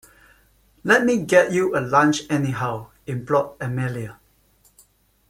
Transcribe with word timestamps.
“Let 0.83 1.05
me 1.05 1.21
get 1.21 1.51
you 1.51 1.77
a 1.77 1.79
lunch 1.79 2.23
anyhow,” 2.27 2.87
implored 3.05 3.55
Amelia. 3.61 4.17